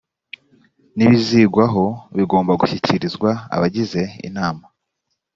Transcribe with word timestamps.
n 0.95 0.99
ibizigwaho 1.05 1.83
bigomba 2.17 2.51
gushyikirizwa 2.61 3.29
abagize 3.55 4.01
inama 4.27 4.63